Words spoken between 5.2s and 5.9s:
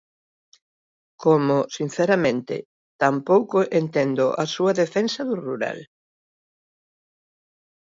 do rural.